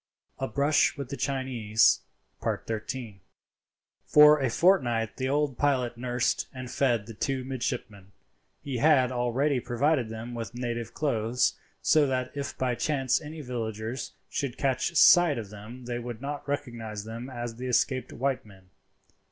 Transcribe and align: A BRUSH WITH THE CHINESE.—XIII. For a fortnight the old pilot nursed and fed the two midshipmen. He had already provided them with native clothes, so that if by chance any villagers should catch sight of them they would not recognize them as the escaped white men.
A 0.39 0.47
BRUSH 0.47 0.97
WITH 0.97 1.09
THE 1.09 1.15
CHINESE.—XIII. 1.17 3.21
For 4.07 4.39
a 4.39 4.49
fortnight 4.49 5.17
the 5.17 5.29
old 5.29 5.59
pilot 5.59 5.95
nursed 5.95 6.47
and 6.51 6.71
fed 6.71 7.05
the 7.05 7.13
two 7.13 7.43
midshipmen. 7.43 8.11
He 8.63 8.77
had 8.77 9.11
already 9.11 9.59
provided 9.59 10.09
them 10.09 10.33
with 10.33 10.55
native 10.55 10.95
clothes, 10.95 11.53
so 11.83 12.07
that 12.07 12.31
if 12.35 12.57
by 12.57 12.73
chance 12.73 13.21
any 13.21 13.41
villagers 13.41 14.13
should 14.27 14.57
catch 14.57 14.95
sight 14.95 15.37
of 15.37 15.51
them 15.51 15.85
they 15.85 15.99
would 15.99 16.19
not 16.19 16.47
recognize 16.49 17.03
them 17.03 17.29
as 17.29 17.57
the 17.57 17.67
escaped 17.67 18.11
white 18.11 18.43
men. 18.43 18.71